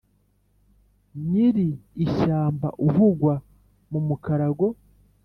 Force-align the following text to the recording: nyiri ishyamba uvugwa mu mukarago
nyiri 1.29 1.67
ishyamba 2.03 2.67
uvugwa 2.87 3.33
mu 3.91 3.99
mukarago 4.07 4.67